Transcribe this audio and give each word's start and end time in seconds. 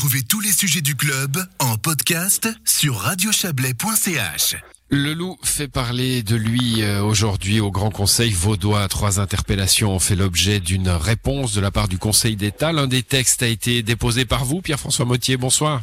Retrouvez 0.00 0.22
tous 0.22 0.40
les 0.40 0.52
sujets 0.52 0.80
du 0.80 0.94
club 0.94 1.36
en 1.58 1.76
podcast 1.76 2.48
sur 2.64 2.96
radiochablais.ch. 2.96 4.56
Le 4.88 5.12
loup 5.12 5.36
fait 5.42 5.68
parler 5.68 6.22
de 6.22 6.36
lui 6.36 6.80
euh, 6.80 7.02
aujourd'hui 7.02 7.60
au 7.60 7.70
Grand 7.70 7.90
Conseil 7.90 8.32
vaudois. 8.32 8.88
Trois 8.88 9.20
interpellations 9.20 9.94
ont 9.94 9.98
fait 9.98 10.16
l'objet 10.16 10.58
d'une 10.58 10.88
réponse 10.88 11.52
de 11.52 11.60
la 11.60 11.70
part 11.70 11.86
du 11.86 11.98
Conseil 11.98 12.34
d'État. 12.34 12.72
L'un 12.72 12.86
des 12.86 13.02
textes 13.02 13.42
a 13.42 13.46
été 13.46 13.82
déposé 13.82 14.24
par 14.24 14.46
vous, 14.46 14.62
Pierre-François 14.62 15.04
Mottier. 15.04 15.36
Bonsoir. 15.36 15.82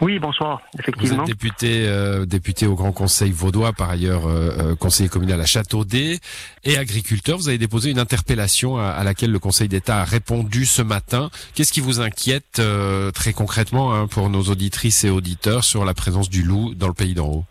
Oui, 0.00 0.18
bonsoir, 0.18 0.60
effectivement. 0.78 1.16
Vous 1.16 1.22
êtes 1.22 1.26
député, 1.28 1.86
euh, 1.86 2.26
député 2.26 2.66
au 2.66 2.74
Grand 2.74 2.90
Conseil 2.92 3.30
vaudois, 3.30 3.72
par 3.72 3.90
ailleurs 3.90 4.26
euh, 4.26 4.50
euh, 4.58 4.74
conseiller 4.74 5.08
communal 5.08 5.40
à 5.40 5.46
Châteaudet 5.46 6.18
et 6.64 6.76
agriculteur. 6.76 7.38
Vous 7.38 7.48
avez 7.48 7.58
déposé 7.58 7.90
une 7.92 8.00
interpellation 8.00 8.76
à, 8.76 8.86
à 8.88 9.04
laquelle 9.04 9.30
le 9.30 9.38
Conseil 9.38 9.68
d'État 9.68 10.00
a 10.00 10.04
répondu 10.04 10.66
ce 10.66 10.82
matin. 10.82 11.30
Qu'est-ce 11.54 11.72
qui 11.72 11.80
vous 11.80 12.00
inquiète 12.00 12.58
euh, 12.58 13.12
très 13.12 13.32
concrètement 13.32 13.94
hein, 13.94 14.08
pour 14.08 14.28
nos 14.30 14.42
auditrices 14.42 15.04
et 15.04 15.10
auditeurs 15.10 15.62
sur 15.62 15.84
la 15.84 15.94
présence 15.94 16.28
du 16.28 16.42
loup 16.42 16.74
dans 16.74 16.88
le 16.88 16.94
pays 16.94 17.14
d'en 17.14 17.28
haut? 17.28 17.44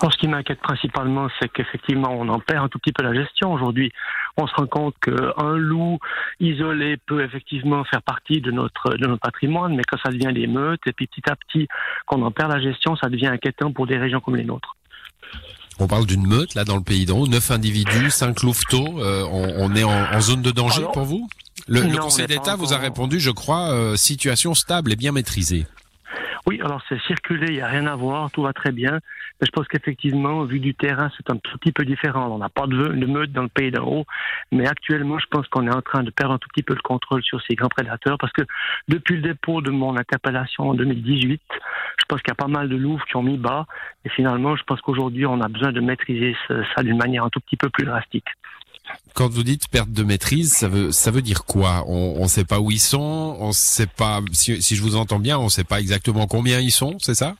Alors, 0.00 0.12
ce 0.12 0.18
qui 0.18 0.28
m'inquiète 0.28 0.60
principalement, 0.60 1.28
c'est 1.40 1.50
qu'effectivement, 1.50 2.10
on 2.12 2.28
en 2.28 2.38
perd 2.38 2.64
un 2.64 2.68
tout 2.68 2.78
petit 2.78 2.92
peu 2.92 3.02
la 3.02 3.14
gestion 3.14 3.52
aujourd'hui. 3.52 3.92
On 4.36 4.46
se 4.46 4.54
rend 4.54 4.66
compte 4.66 4.94
qu'un 5.00 5.56
loup 5.56 5.98
isolé 6.40 6.98
peut 7.06 7.22
effectivement 7.22 7.84
faire 7.84 8.02
partie 8.02 8.40
de 8.40 8.50
notre, 8.50 8.96
de 8.96 9.06
notre 9.06 9.20
patrimoine, 9.20 9.74
mais 9.74 9.82
quand 9.86 9.98
ça 10.04 10.10
devient 10.10 10.32
des 10.32 10.46
meutes, 10.46 10.80
et 10.86 10.92
puis 10.92 11.06
petit 11.06 11.28
à 11.30 11.36
petit, 11.36 11.68
qu'on 12.06 12.22
en 12.22 12.30
perd 12.30 12.52
la 12.52 12.60
gestion, 12.60 12.96
ça 12.96 13.08
devient 13.08 13.28
inquiétant 13.28 13.72
pour 13.72 13.86
des 13.86 13.96
régions 13.96 14.20
comme 14.20 14.36
les 14.36 14.44
nôtres. 14.44 14.76
On 15.78 15.86
parle 15.86 16.06
d'une 16.06 16.26
meute 16.26 16.54
là 16.54 16.64
dans 16.64 16.76
le 16.76 16.82
pays 16.82 17.04
d'en 17.04 17.18
haut, 17.18 17.26
neuf 17.26 17.50
individus, 17.50 18.10
cinq 18.10 18.42
louveteaux. 18.42 18.98
Euh, 19.00 19.24
on, 19.30 19.70
on, 19.70 19.74
est 19.74 19.84
en, 19.84 19.90
en, 19.90 20.20
zone 20.20 20.40
de 20.40 20.50
danger 20.50 20.78
Alors, 20.78 20.92
pour 20.92 21.04
vous? 21.04 21.28
Le, 21.68 21.98
Conseil 21.98 22.26
d'État 22.26 22.56
vous 22.56 22.72
a 22.72 22.78
répondu, 22.78 23.20
je 23.20 23.30
crois, 23.30 23.72
euh, 23.72 23.96
situation 23.96 24.54
stable 24.54 24.92
et 24.92 24.96
bien 24.96 25.12
maîtrisée. 25.12 25.66
Oui, 26.48 26.60
alors 26.62 26.80
c'est 26.88 27.00
circulé, 27.02 27.46
il 27.48 27.54
n'y 27.54 27.60
a 27.60 27.66
rien 27.66 27.88
à 27.88 27.96
voir, 27.96 28.30
tout 28.30 28.42
va 28.42 28.52
très 28.52 28.70
bien. 28.70 29.00
Mais 29.40 29.46
je 29.46 29.50
pense 29.50 29.66
qu'effectivement, 29.66 30.44
vu 30.44 30.60
du 30.60 30.76
terrain, 30.76 31.10
c'est 31.16 31.28
un 31.28 31.36
tout 31.38 31.58
petit 31.58 31.72
peu 31.72 31.84
différent. 31.84 32.28
On 32.30 32.38
n'a 32.38 32.48
pas 32.48 32.68
de, 32.68 32.76
meute 33.06 33.32
dans 33.32 33.42
le 33.42 33.48
pays 33.48 33.72
d'en 33.72 33.84
haut, 33.84 34.06
mais 34.52 34.68
actuellement, 34.68 35.18
je 35.18 35.26
pense 35.28 35.48
qu'on 35.48 35.66
est 35.66 35.74
en 35.74 35.82
train 35.82 36.04
de 36.04 36.10
perdre 36.10 36.34
un 36.34 36.38
tout 36.38 36.48
petit 36.54 36.62
peu 36.62 36.74
le 36.74 36.82
contrôle 36.82 37.24
sur 37.24 37.42
ces 37.42 37.56
grands 37.56 37.68
prédateurs 37.68 38.16
parce 38.18 38.32
que 38.32 38.42
depuis 38.86 39.16
le 39.16 39.22
dépôt 39.22 39.60
de 39.60 39.72
mon 39.72 39.96
interpellation 39.96 40.68
en 40.68 40.74
2018, 40.74 41.42
je 41.98 42.04
pense 42.08 42.22
qu'il 42.22 42.30
y 42.30 42.32
a 42.32 42.36
pas 42.36 42.46
mal 42.46 42.68
de 42.68 42.76
loups 42.76 43.02
qui 43.08 43.16
ont 43.16 43.24
mis 43.24 43.38
bas. 43.38 43.66
Et 44.04 44.08
finalement, 44.08 44.54
je 44.54 44.62
pense 44.62 44.80
qu'aujourd'hui, 44.80 45.26
on 45.26 45.40
a 45.40 45.48
besoin 45.48 45.72
de 45.72 45.80
maîtriser 45.80 46.36
ça 46.48 46.84
d'une 46.84 46.96
manière 46.96 47.24
un 47.24 47.30
tout 47.30 47.40
petit 47.40 47.56
peu 47.56 47.70
plus 47.70 47.84
drastique. 47.84 48.28
Quand 49.14 49.30
vous 49.30 49.42
dites 49.42 49.68
perte 49.68 49.90
de 49.90 50.02
maîtrise, 50.02 50.52
ça 50.52 50.68
veut 50.68 50.92
ça 50.92 51.10
veut 51.10 51.22
dire 51.22 51.44
quoi? 51.44 51.84
On 51.88 52.22
ne 52.22 52.28
sait 52.28 52.44
pas 52.44 52.60
où 52.60 52.70
ils 52.70 52.80
sont, 52.80 53.36
on 53.40 53.52
sait 53.52 53.86
pas 53.86 54.20
si, 54.32 54.60
je 54.60 54.82
vous 54.82 54.96
entends 54.96 55.18
bien, 55.18 55.38
on 55.38 55.48
sait 55.48 55.64
pas 55.64 55.80
exactement 55.80 56.26
combien 56.26 56.60
ils 56.60 56.70
sont, 56.70 56.98
c'est 57.00 57.14
ça? 57.14 57.34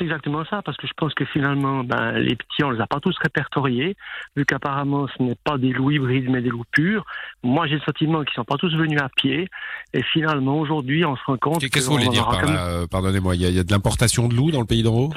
C'est 0.00 0.06
exactement 0.06 0.46
ça, 0.46 0.62
parce 0.62 0.78
que 0.78 0.86
je 0.86 0.94
pense 0.96 1.12
que 1.12 1.26
finalement, 1.26 1.84
ben, 1.84 2.12
les 2.12 2.34
petits, 2.34 2.64
on 2.64 2.70
les 2.70 2.80
a 2.80 2.86
pas 2.86 3.00
tous 3.00 3.14
répertoriés, 3.18 3.96
vu 4.34 4.46
qu'apparemment 4.46 5.06
ce 5.08 5.22
n'est 5.22 5.36
pas 5.44 5.58
des 5.58 5.74
loups 5.74 5.90
hybrides, 5.90 6.30
mais 6.30 6.40
des 6.40 6.48
loups 6.48 6.64
purs. 6.72 7.04
Moi, 7.42 7.66
j'ai 7.66 7.74
le 7.74 7.82
sentiment 7.82 8.24
qu'ils 8.24 8.32
sont 8.32 8.44
pas 8.44 8.56
tous 8.56 8.74
venus 8.74 8.98
à 8.98 9.10
pied, 9.14 9.46
et 9.92 10.02
finalement, 10.02 10.58
aujourd'hui, 10.58 11.04
on 11.04 11.16
se 11.16 11.22
rend 11.26 11.36
compte 11.36 11.60
Qu'est-ce 11.60 11.70
que 11.70 11.80
vous 11.80 11.90
qu'on 11.90 11.98
voulez 11.98 12.08
dire 12.08 12.26
par 12.26 12.46
là 12.46 12.66
euh, 12.68 12.86
Pardonnez-moi, 12.90 13.34
il 13.34 13.42
y, 13.42 13.44
a, 13.44 13.48
il 13.50 13.56
y 13.56 13.58
a 13.58 13.62
de 13.62 13.70
l'importation 13.70 14.26
de 14.26 14.34
loups 14.34 14.50
dans 14.50 14.60
le 14.60 14.66
pays 14.66 14.82
d'en 14.82 14.94
haut? 14.94 15.10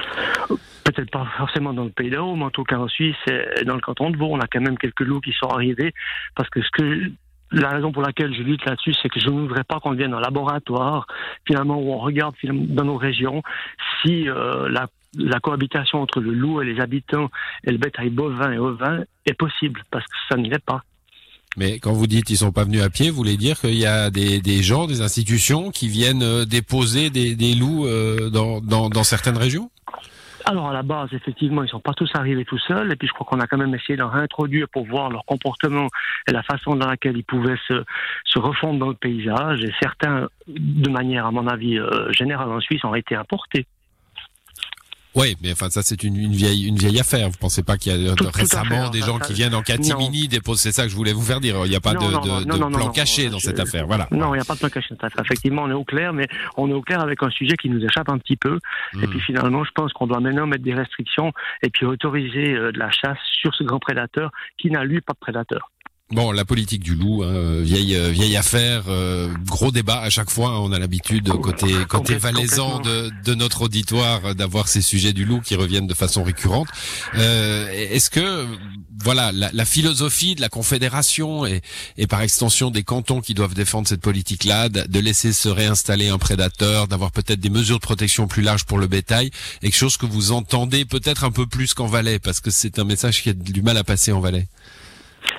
Peut-être 0.83 1.11
pas 1.11 1.27
forcément 1.37 1.71
dans 1.71 1.85
le 1.85 1.91
pays 1.91 2.09
d'en 2.09 2.27
haut, 2.27 2.35
mais 2.35 2.43
en 2.43 2.49
tout 2.49 2.65
cas 2.65 2.77
en 2.77 2.89
Suisse, 2.89 3.15
et 3.27 3.63
dans 3.63 3.75
le 3.75 3.81
canton 3.81 4.09
de 4.09 4.17
Vaud, 4.17 4.31
on 4.31 4.41
a 4.41 4.47
quand 4.47 4.59
même 4.59 4.77
quelques 4.77 4.99
loups 4.99 5.21
qui 5.21 5.31
sont 5.31 5.47
arrivés, 5.47 5.93
parce 6.35 6.49
que 6.49 6.61
ce 6.61 6.69
que 6.71 7.09
la 7.53 7.69
raison 7.69 7.91
pour 7.91 8.01
laquelle 8.01 8.33
je 8.33 8.41
lutte 8.41 8.65
là-dessus, 8.65 8.93
c'est 9.01 9.09
que 9.09 9.19
je 9.19 9.29
ne 9.29 9.41
voudrais 9.41 9.63
pas 9.63 9.79
qu'on 9.79 9.91
vienne 9.91 10.13
en 10.13 10.19
laboratoire, 10.19 11.07
finalement, 11.45 11.77
où 11.77 11.93
on 11.93 11.99
regarde 11.99 12.35
dans 12.43 12.83
nos 12.83 12.97
régions 12.97 13.43
si 14.03 14.27
euh, 14.27 14.69
la, 14.69 14.87
la 15.17 15.39
cohabitation 15.39 16.01
entre 16.01 16.19
le 16.19 16.31
loup 16.31 16.61
et 16.61 16.65
les 16.65 16.79
habitants 16.79 17.29
et 17.63 17.71
le 17.71 17.77
bétail 17.77 18.09
bovin 18.09 18.51
et 18.51 18.57
ovin 18.57 19.03
est 19.25 19.33
possible, 19.33 19.81
parce 19.91 20.05
que 20.05 20.15
ça 20.29 20.37
ne 20.37 20.49
l'est 20.49 20.63
pas. 20.63 20.81
Mais 21.55 21.77
quand 21.79 21.93
vous 21.93 22.07
dites 22.07 22.29
ils 22.31 22.37
sont 22.37 22.51
pas 22.51 22.63
venus 22.63 22.81
à 22.81 22.89
pied, 22.89 23.09
vous 23.11 23.15
voulez 23.17 23.37
dire 23.37 23.59
qu'il 23.59 23.75
y 23.75 23.85
a 23.85 24.09
des, 24.09 24.41
des 24.41 24.63
gens, 24.63 24.87
des 24.87 25.01
institutions 25.01 25.69
qui 25.69 25.87
viennent 25.87 26.23
euh, 26.23 26.45
déposer 26.45 27.11
des, 27.11 27.35
des 27.35 27.53
loups 27.53 27.85
euh, 27.85 28.29
dans, 28.31 28.59
dans, 28.59 28.89
dans 28.89 29.03
certaines 29.03 29.37
régions? 29.37 29.69
Alors 30.45 30.71
à 30.71 30.73
la 30.73 30.83
base, 30.83 31.07
effectivement, 31.13 31.63
ils 31.63 31.69
sont 31.69 31.79
pas 31.79 31.93
tous 31.93 32.09
arrivés 32.15 32.43
tout 32.43 32.57
seuls, 32.57 32.91
et 32.91 32.97
puis 32.97 33.07
je 33.07 33.13
crois 33.13 33.25
qu'on 33.25 33.39
a 33.39 33.47
quand 33.47 33.57
même 33.57 33.73
essayé 33.75 33.95
d'en 33.95 34.09
réintroduire 34.09 34.67
pour 34.67 34.85
voir 34.85 35.09
leur 35.09 35.23
comportement 35.23 35.87
et 36.27 36.33
la 36.33 36.43
façon 36.43 36.75
dans 36.75 36.87
laquelle 36.87 37.15
ils 37.15 37.23
pouvaient 37.23 37.59
se, 37.67 37.83
se 38.25 38.39
refondre 38.39 38.79
dans 38.79 38.89
le 38.89 38.95
paysage. 38.95 39.63
Et 39.63 39.71
certains, 39.79 40.27
de 40.47 40.89
manière, 40.89 41.27
à 41.27 41.31
mon 41.31 41.47
avis, 41.47 41.77
euh, 41.79 42.11
générale 42.11 42.49
en 42.49 42.59
Suisse, 42.59 42.83
ont 42.83 42.93
été 42.93 43.15
importés. 43.15 43.65
Oui, 45.15 45.35
mais 45.43 45.51
enfin 45.51 45.69
ça 45.69 45.81
c'est 45.83 46.03
une, 46.03 46.15
une 46.15 46.31
vieille 46.31 46.67
une 46.67 46.75
vieille 46.77 46.99
affaire. 46.99 47.29
Vous 47.29 47.37
pensez 47.37 47.61
pas 47.61 47.77
qu'il 47.77 47.95
y 48.01 48.09
a 48.09 48.15
Tout- 48.15 48.25
récemment 48.33 48.89
des 48.89 49.01
gens 49.01 49.19
qui 49.19 49.33
viennent 49.33 49.53
en 49.53 49.61
catimini 49.61 50.27
déposer 50.27 50.61
C'est 50.63 50.71
ça 50.71 50.83
que 50.83 50.89
je 50.89 50.95
voulais 50.95 51.13
vous 51.13 51.21
faire 51.21 51.39
dire. 51.39 51.55
Il 51.65 51.69
n'y 51.69 51.75
a 51.75 51.79
pas 51.79 51.93
Non, 51.93 52.07
de, 52.07 52.13
non, 52.13 52.21
de, 52.21 52.27
non, 52.27 52.39
de 52.39 52.45
non, 52.59 52.69
non, 52.69 52.77
plan 52.77 52.89
caché 52.89 53.29
dans 53.29 53.37
je- 53.37 53.45
cette 53.45 53.59
affaire. 53.59 53.85
Voilà. 53.85 54.07
Non, 54.11 54.33
il 54.33 54.37
n'y 54.37 54.41
a 54.41 54.45
pas 54.45 54.55
de 54.55 54.59
plan 54.59 54.69
caché 54.69 54.87
dans 54.89 54.95
cette 54.95 55.03
affaire. 55.03 55.23
Effectivement, 55.25 55.63
on 55.63 55.69
est 55.69 55.73
au 55.73 55.83
clair, 55.83 56.13
mais 56.13 56.27
on 56.57 56.69
est 56.69 56.73
au 56.73 56.81
clair 56.81 56.99
avec 57.01 57.21
un 57.21 57.29
sujet 57.29 57.55
qui 57.57 57.69
nous 57.69 57.83
échappe 57.85 58.09
un 58.09 58.17
petit 58.17 58.37
peu. 58.37 58.57
Et 58.93 58.97
Hmm. 59.05 59.09
puis 59.09 59.19
finalement, 59.19 59.63
je 59.63 59.71
pense 59.75 59.93
qu'on 59.93 60.07
doit 60.07 60.19
maintenant 60.19 60.47
mettre 60.47 60.63
des 60.63 60.73
restrictions 60.73 61.31
et 61.61 61.69
puis 61.69 61.85
autoriser 61.85 62.53
euh, 62.55 62.71
de 62.71 62.79
la 62.79 62.89
chasse 62.91 63.17
sur 63.39 63.53
ce 63.53 63.63
grand 63.63 63.79
prédateur 63.79 64.31
qui 64.57 64.71
n'a 64.71 64.83
lui 64.83 65.01
pas 65.01 65.13
de 65.13 65.19
prédateur. 65.19 65.69
Bon, 66.13 66.31
la 66.31 66.45
politique 66.45 66.83
du 66.83 66.95
loup, 66.95 67.23
hein, 67.23 67.61
vieille 67.61 67.95
euh, 67.95 68.09
vieille 68.11 68.37
affaire, 68.37 68.83
euh, 68.87 69.29
gros 69.47 69.71
débat 69.71 69.99
à 70.01 70.09
chaque 70.09 70.29
fois. 70.29 70.49
hein, 70.49 70.59
on 70.59 70.71
a 70.71 70.77
l'habitude 70.79 71.27
côté 71.41 71.73
côté 71.89 72.15
valaisan 72.17 72.79
de, 72.81 73.09
de 73.25 73.33
notre 73.33 73.63
auditoire 73.63 74.21
euh, 74.25 74.33
d'avoir 74.35 74.67
ces 74.67 74.81
sujets 74.81 75.13
du 75.13 75.25
loup 75.25 75.41
qui 75.41 75.55
reviennent 75.55 75.87
de 75.87 75.93
façon 75.93 76.23
récurrente. 76.23 76.67
Euh, 77.15 77.67
Est-ce 77.71 78.09
que 78.11 78.45
voilà 79.03 79.31
la, 79.31 79.49
la 79.51 79.65
philosophie 79.65 80.35
de 80.35 80.41
la 80.41 80.49
confédération 80.49 81.45
et, 81.45 81.61
et 81.97 82.05
par 82.07 82.21
extension 82.21 82.69
des 82.69 82.83
cantons 82.83 83.19
qui 83.19 83.33
doivent 83.33 83.55
défendre 83.55 83.87
cette 83.87 84.01
politique-là, 84.01 84.69
de 84.69 84.83
de 84.87 84.99
laisser 84.99 85.33
se 85.33 85.49
réinstaller 85.49 86.09
un 86.09 86.19
prédateur, 86.19 86.87
d'avoir 86.87 87.11
peut-être 87.11 87.39
des 87.39 87.49
mesures 87.49 87.77
de 87.77 87.81
protection 87.81 88.27
plus 88.27 88.43
larges 88.43 88.65
pour 88.65 88.77
le 88.77 88.87
bétail, 88.87 89.27
est 89.27 89.67
quelque 89.67 89.75
chose 89.75 89.97
que 89.97 90.05
vous 90.05 90.31
entendez 90.31 90.85
peut-être 90.85 91.23
un 91.23 91.31
peu 91.31 91.47
plus 91.47 91.73
qu'en 91.73 91.87
Valais, 91.87 92.19
parce 92.19 92.39
que 92.39 92.51
c'est 92.51 92.77
un 92.79 92.83
message 92.83 93.23
qui 93.23 93.29
a 93.29 93.33
du 93.33 93.61
mal 93.63 93.77
à 93.77 93.83
passer 93.83 94.11
en 94.11 94.19
Valais? 94.19 94.47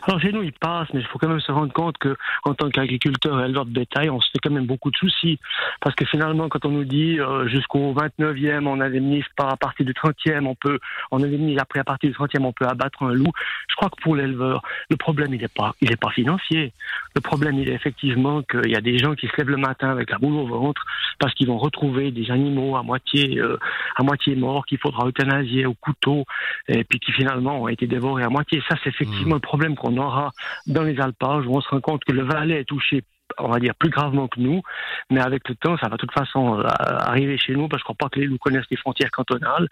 Alors 0.06 0.20
chez 0.20 0.32
nous, 0.32 0.42
il 0.42 0.52
passe, 0.52 0.88
mais 0.92 1.00
il 1.00 1.06
faut 1.06 1.18
quand 1.18 1.28
même 1.28 1.40
se 1.40 1.50
rendre 1.50 1.72
compte 1.72 1.96
que 1.96 2.16
en 2.44 2.52
tant 2.54 2.68
qu'agriculteur 2.68 3.40
et 3.40 3.46
éleveur 3.46 3.64
de 3.64 3.70
bétail, 3.70 4.10
on 4.10 4.20
se 4.20 4.30
fait 4.30 4.38
quand 4.42 4.50
même 4.50 4.66
beaucoup 4.66 4.90
de 4.90 4.96
soucis. 4.96 5.38
Parce 5.80 5.96
que 5.96 6.04
finalement, 6.04 6.48
quand 6.50 6.66
on 6.66 6.70
nous 6.70 6.84
dit 6.84 7.18
euh, 7.18 7.48
jusqu'au 7.48 7.94
29e, 7.94 8.66
on 8.66 8.80
indemnise 8.80 9.24
pas 9.36 9.48
à 9.48 9.56
partir 9.56 9.86
du 9.86 9.92
30e, 9.92 10.46
on 10.46 10.54
peut, 10.54 10.78
on 11.10 11.22
indemnise 11.22 11.58
après 11.58 11.80
à 11.80 11.84
partir 11.84 12.10
du 12.10 12.16
30e, 12.16 12.44
on 12.44 12.52
peut 12.52 12.66
abattre 12.66 13.02
un 13.02 13.14
loup. 13.14 13.32
Je 13.68 13.76
crois 13.76 13.88
que 13.88 14.00
pour 14.02 14.14
l'éleveur, 14.14 14.62
le 14.90 14.96
problème, 14.96 15.32
il 15.32 15.40
n'est 15.40 15.48
pas, 15.48 15.74
il 15.80 15.90
est 15.90 16.00
pas 16.00 16.10
financier. 16.10 16.72
Le 17.14 17.22
problème, 17.22 17.58
il 17.58 17.70
est 17.70 17.74
effectivement 17.74 18.42
qu'il 18.42 18.70
y 18.70 18.76
a 18.76 18.82
des 18.82 18.98
gens 18.98 19.14
qui 19.14 19.26
se 19.26 19.32
lèvent 19.38 19.50
le 19.50 19.56
matin 19.56 19.90
avec 19.90 20.10
la 20.10 20.18
boule 20.18 20.34
au 20.34 20.46
ventre 20.46 20.84
parce 21.18 21.32
qu'ils 21.32 21.46
vont 21.46 21.58
retrouver 21.58 22.10
des 22.10 22.30
animaux 22.30 22.76
à 22.76 22.82
moitié, 22.82 23.38
euh, 23.38 23.56
à 23.96 24.02
moitié 24.02 24.36
morts 24.36 24.66
qu'il 24.66 24.78
faudra 24.78 25.06
euthanasier 25.06 25.64
au 25.64 25.74
couteau 25.74 26.24
et 26.68 26.84
puis 26.84 27.00
qui 27.00 27.12
finalement 27.12 27.62
ont 27.62 27.68
été 27.68 27.86
dévorés 27.86 28.24
à 28.24 28.28
moitié. 28.28 28.62
Ça, 28.68 28.76
c'est 28.82 28.90
effectivement 28.90 29.36
le 29.36 29.40
problème 29.40 29.76
qu'on 29.76 29.93
aura 29.98 30.30
dans 30.66 30.82
les 30.82 31.00
alpages 31.00 31.46
où 31.46 31.56
on 31.56 31.60
se 31.60 31.68
rend 31.68 31.80
compte 31.80 32.04
que 32.04 32.12
le 32.12 32.22
Valais 32.22 32.60
est 32.60 32.64
touché 32.64 33.04
on 33.38 33.48
va 33.48 33.58
dire 33.58 33.74
plus 33.74 33.90
gravement 33.90 34.28
que 34.28 34.40
nous, 34.40 34.62
mais 35.10 35.20
avec 35.20 35.48
le 35.48 35.54
temps, 35.54 35.76
ça 35.78 35.88
va 35.88 35.96
de 35.96 36.00
toute 36.00 36.12
façon 36.12 36.58
euh, 36.58 36.64
arriver 36.64 37.38
chez 37.38 37.54
nous 37.54 37.68
parce 37.68 37.82
crois 37.82 37.96
pas 37.98 38.08
que 38.08 38.20
les 38.20 38.26
loups 38.26 38.38
connaissent 38.38 38.68
les 38.70 38.76
frontières 38.76 39.10
cantonales, 39.10 39.68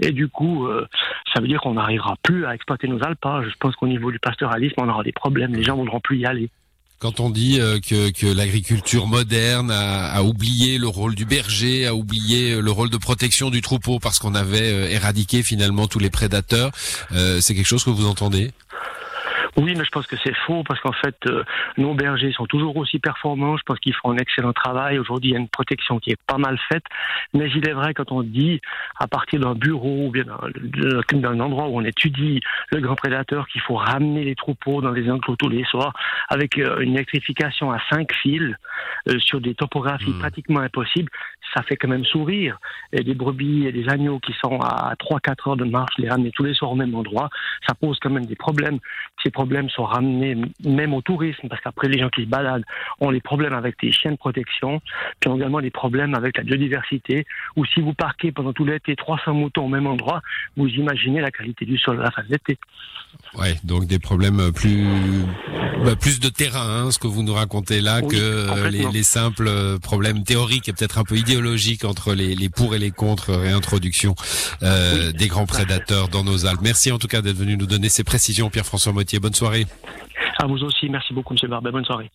et 0.00 0.12
du 0.12 0.28
coup, 0.28 0.66
euh, 0.66 0.86
ça 1.34 1.40
veut 1.40 1.48
dire 1.48 1.60
qu'on 1.60 1.74
n'arrivera 1.74 2.16
plus 2.22 2.46
à 2.46 2.54
exploiter 2.54 2.88
nos 2.88 3.02
alpages. 3.04 3.46
Je 3.50 3.56
pense 3.58 3.76
qu'au 3.76 3.88
niveau 3.88 4.10
du 4.10 4.18
pastoralisme, 4.18 4.74
on 4.78 4.88
aura 4.88 5.02
des 5.02 5.12
problèmes, 5.12 5.54
les 5.54 5.62
gens 5.62 5.76
voudront 5.76 6.00
plus 6.00 6.18
y 6.18 6.26
aller. 6.26 6.50
Quand 6.98 7.18
on 7.18 7.30
dit 7.30 7.58
euh, 7.60 7.80
que, 7.80 8.32
l'agriculture 8.32 9.08
moderne 9.08 9.72
a, 9.72 10.22
oublié 10.22 10.78
le 10.78 10.86
rôle 10.86 11.16
du 11.16 11.24
berger, 11.24 11.84
a 11.84 11.94
oublié 11.96 12.60
le 12.60 12.70
rôle 12.70 12.90
de 12.90 12.96
protection 12.96 13.50
du 13.50 13.60
troupeau 13.60 13.98
parce 13.98 14.20
qu'on 14.20 14.36
avait 14.36 14.92
éradiqué 14.92 15.42
finalement 15.42 15.88
tous 15.88 15.98
les 15.98 16.10
prédateurs, 16.10 16.70
c'est 17.40 17.54
quelque 17.56 17.66
chose 17.66 17.82
que 17.82 17.90
vous 17.90 18.06
entendez? 18.06 18.52
Oui, 19.58 19.74
mais 19.76 19.84
je 19.84 19.90
pense 19.90 20.06
que 20.06 20.16
c'est 20.24 20.34
faux 20.46 20.62
parce 20.66 20.80
qu'en 20.80 20.92
fait, 20.92 21.14
euh, 21.26 21.44
nos 21.76 21.92
bergers 21.94 22.32
sont 22.32 22.46
toujours 22.46 22.74
aussi 22.78 22.98
performants. 22.98 23.56
Je 23.58 23.62
pense 23.64 23.78
qu'ils 23.80 23.94
font 23.94 24.10
un 24.10 24.16
excellent 24.16 24.54
travail. 24.54 24.98
Aujourd'hui, 24.98 25.30
il 25.30 25.32
y 25.34 25.36
a 25.36 25.40
une 25.40 25.48
protection 25.48 25.98
qui 25.98 26.10
est 26.10 26.20
pas 26.26 26.38
mal 26.38 26.58
faite. 26.70 26.84
Mais 27.34 27.50
il 27.54 27.68
est 27.68 27.72
vrai, 27.72 27.92
quand 27.92 28.12
on 28.12 28.22
dit 28.22 28.60
à 28.98 29.06
partir 29.06 29.40
d'un 29.40 29.54
bureau 29.54 30.06
ou 30.06 30.10
bien 30.10 30.24
d'un- 30.24 31.40
endroit 31.40 31.68
où 31.68 31.78
on 31.78 31.84
étudie 31.84 32.40
le 32.70 32.80
grand 32.80 32.94
prédateur 32.96 33.46
qu'il 33.48 33.60
faut 33.60 33.74
ramener 33.74 34.24
les 34.24 34.34
troupeaux 34.34 34.80
dans 34.80 34.92
des 34.92 35.10
enclos 35.10 35.36
tous 35.36 35.48
les 35.50 35.64
soirs 35.64 35.92
avec 36.30 36.56
euh, 36.58 36.80
une 36.80 36.94
électrification 36.94 37.70
à 37.72 37.78
cinq 37.90 38.12
fils 38.22 38.54
euh, 39.08 39.18
sur 39.18 39.40
des 39.40 39.54
topographies 39.54 40.10
Hmm. 40.12 40.18
pratiquement 40.20 40.60
impossibles, 40.60 41.10
ça 41.54 41.62
fait 41.62 41.76
quand 41.76 41.88
même 41.88 42.04
sourire. 42.06 42.58
Et 42.92 43.02
des 43.04 43.14
brebis 43.14 43.66
et 43.66 43.72
des 43.72 43.88
agneaux 43.90 44.18
qui 44.18 44.32
sont 44.42 44.60
à 44.60 44.94
3-4 44.98 45.50
heures 45.50 45.56
de 45.56 45.64
marche, 45.64 45.92
les 45.98 46.08
ramener 46.08 46.30
tous 46.30 46.44
les 46.44 46.54
soirs 46.54 46.72
au 46.72 46.74
même 46.76 46.94
endroit, 46.94 47.28
ça 47.66 47.74
pose 47.74 47.98
quand 48.00 48.10
même 48.10 48.24
des 48.26 48.36
problèmes. 48.36 48.78
Ces 49.22 49.30
problèmes 49.30 49.41
sont 49.68 49.84
ramenés 49.84 50.36
même 50.64 50.94
au 50.94 51.02
tourisme, 51.02 51.48
parce 51.48 51.60
qu'après 51.60 51.88
les 51.88 51.98
gens 51.98 52.08
qui 52.08 52.24
se 52.24 52.28
baladent 52.28 52.64
ont 53.00 53.12
des 53.12 53.20
problèmes 53.20 53.54
avec 53.54 53.80
les 53.82 53.92
chiens 53.92 54.12
de 54.12 54.16
protection, 54.16 54.80
puis 55.20 55.30
ont 55.30 55.36
également 55.36 55.60
des 55.60 55.70
problèmes 55.70 56.14
avec 56.14 56.36
la 56.36 56.44
biodiversité, 56.44 57.26
ou 57.56 57.64
si 57.64 57.80
vous 57.80 57.94
parquez 57.94 58.32
pendant 58.32 58.52
tout 58.52 58.64
l'été 58.64 58.96
300 58.96 59.34
moutons 59.34 59.64
au 59.64 59.68
même 59.68 59.86
endroit, 59.86 60.20
vous 60.56 60.68
imaginez 60.68 61.20
la 61.20 61.30
qualité 61.30 61.64
du 61.64 61.78
sol 61.78 62.00
à 62.00 62.04
la 62.04 62.10
fin 62.10 62.22
de 62.22 62.28
l'été. 62.28 62.58
Ouais, 63.38 63.58
donc 63.64 63.86
des 63.86 63.98
problèmes 63.98 64.52
plus 64.52 64.86
bah, 65.84 65.96
plus 65.96 66.20
de 66.20 66.28
terrain, 66.28 66.84
hein, 66.84 66.90
ce 66.90 66.98
que 66.98 67.08
vous 67.08 67.22
nous 67.22 67.32
racontez 67.32 67.80
là, 67.80 68.02
que 68.02 68.14
euh, 68.14 68.70
les, 68.70 69.02
simples 69.02 69.48
euh, 69.48 69.78
problèmes 69.78 70.22
théoriques 70.22 70.68
et 70.68 70.72
peut-être 70.72 70.98
un 70.98 71.02
peu 71.02 71.16
idéologiques 71.16 71.84
entre 71.84 72.14
les, 72.14 72.48
pour 72.48 72.74
et 72.74 72.78
les 72.78 72.92
contre 72.92 73.34
réintroduction 73.34 74.14
euh, 74.62 75.10
des 75.12 75.26
grands 75.26 75.46
prédateurs 75.46 76.08
dans 76.08 76.22
nos 76.22 76.46
Alpes. 76.46 76.60
Merci 76.62 76.92
en 76.92 76.98
tout 76.98 77.08
cas 77.08 77.20
d'être 77.20 77.36
venu 77.36 77.56
nous 77.56 77.66
donner 77.66 77.88
ces 77.88 78.04
précisions, 78.04 78.48
Pierre-François 78.48 78.92
Mottier. 78.92 79.18
Bonne 79.18 79.34
soirée. 79.34 79.66
À 80.38 80.46
vous 80.46 80.62
aussi. 80.62 80.88
Merci 80.88 81.12
beaucoup, 81.12 81.34
Monsieur 81.34 81.48
Barbet. 81.48 81.72
Bonne 81.72 81.84
soirée. 81.84 82.10